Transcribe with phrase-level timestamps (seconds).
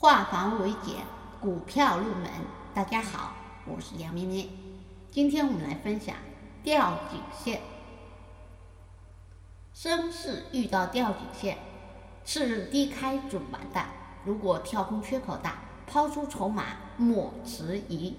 [0.00, 0.94] 化繁为简，
[1.40, 2.30] 股票入门。
[2.72, 3.32] 大家好，
[3.66, 4.48] 我是杨咩咩。
[5.10, 6.14] 今天我们来分享
[6.62, 7.60] 吊颈线。
[9.74, 11.58] 升势遇到吊颈线，
[12.24, 13.88] 次日低开准完蛋。
[14.24, 15.54] 如果跳空缺口大，
[15.88, 16.62] 抛出筹码
[16.96, 18.16] 莫迟疑。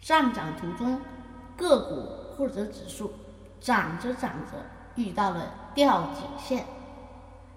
[0.00, 1.00] 上涨途中，
[1.56, 3.12] 个股或者指数
[3.60, 6.66] 涨着涨着遇到了吊颈线。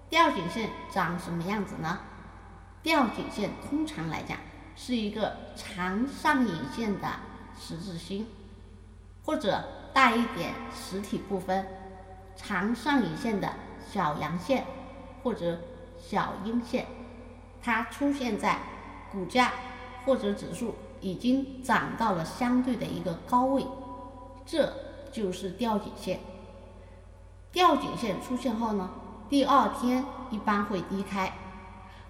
[0.08, 1.98] 吊颈线长什么样子呢？
[2.82, 4.38] 吊颈线通常来讲
[4.74, 7.08] 是一个长上影线的
[7.58, 8.26] 十字星，
[9.24, 9.62] 或者
[9.94, 11.66] 带一点实体部分
[12.34, 13.52] 长上影线的
[13.88, 14.64] 小阳线
[15.22, 15.60] 或者
[15.98, 16.86] 小阴线，
[17.62, 18.58] 它出现在
[19.12, 19.52] 股价
[20.04, 23.64] 或者指数已经涨到了相对的一个高位，
[24.44, 24.72] 这
[25.12, 26.18] 就是吊颈线。
[27.52, 28.90] 吊颈线出现后呢？
[29.28, 31.32] 第二天一般会低开，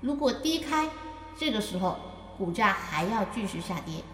[0.02, 0.90] 如果低开，
[1.38, 1.96] 这个时候
[2.36, 4.04] 股价还要继续下跌，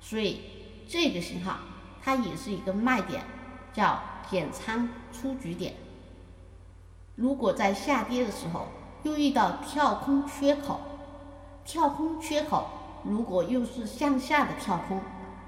[0.00, 0.40] 所以
[0.88, 1.58] 这个信号
[2.02, 3.22] 它也是一个卖点，
[3.74, 5.74] 叫减仓出局点。
[7.14, 8.68] 如果在下跌的时候
[9.02, 10.80] 又遇到跳空缺口，
[11.64, 12.70] 跳空缺口
[13.04, 15.00] 如果又是向下的跳空，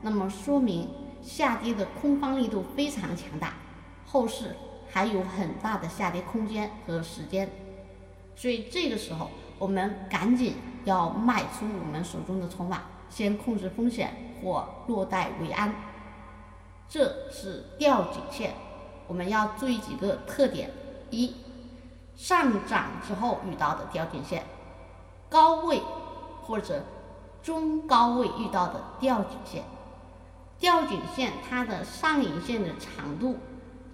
[0.02, 0.88] 那么说明
[1.22, 3.54] 下跌的空方力度非常强大，
[4.04, 4.54] 后市。
[4.90, 7.46] 还有很大的下跌空间和时间，
[8.34, 15.74] 所以这个时候我们赶紧要卖出我们手中的筹码，先控制风险或落袋为安。
[16.88, 18.54] 这是吊颈线，
[19.06, 20.70] 我们要注意几个特点：
[21.10, 21.34] 一、
[22.16, 24.44] 上涨之后遇到的吊颈线，
[25.28, 25.82] 高位
[26.42, 26.84] 或者
[27.42, 29.64] 中高位遇到的吊颈线。
[30.58, 33.38] 吊颈线它的上影线的长度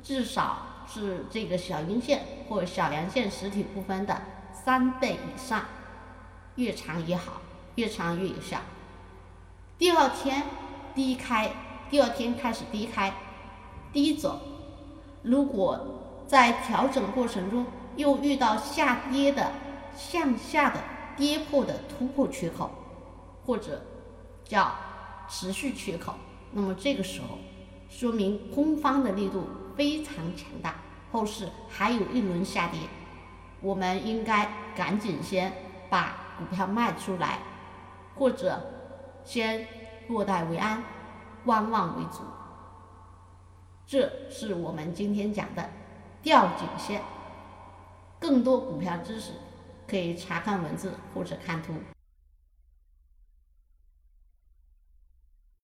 [0.02, 0.58] 至少。
[0.86, 4.20] 是这个小阴线或小阳线实体部分的
[4.64, 5.62] 三倍以上，
[6.54, 7.42] 越长越好，
[7.74, 8.58] 越长越有效。
[9.76, 10.42] 第二天
[10.94, 11.50] 低开，
[11.90, 13.12] 第二天开始低开，
[13.92, 14.40] 低走。
[15.22, 17.66] 如果在调整过程中
[17.96, 19.52] 又遇到下跌的
[19.94, 20.80] 向下的
[21.14, 22.70] 跌破的突破缺口，
[23.44, 23.82] 或者
[24.44, 24.74] 叫
[25.28, 26.14] 持续缺口，
[26.52, 27.36] 那么这个时候
[27.90, 29.44] 说明空方的力度。
[29.76, 30.76] 非常强大，
[31.10, 32.78] 后市还有一轮下跌，
[33.64, 35.50] 我们应该赶紧先
[35.88, 37.38] 把股票卖出来，
[38.14, 38.60] 或者
[39.24, 39.66] 先
[40.06, 40.84] 落袋为安，
[41.46, 42.18] 观望为主。
[43.86, 45.70] 这是我们今天讲的
[46.22, 47.00] 吊颈线。
[48.20, 49.32] 更多股票知识
[49.88, 51.72] 可以查看文字或者看图。